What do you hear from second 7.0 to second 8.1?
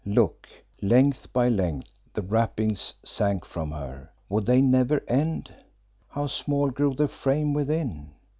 frame within?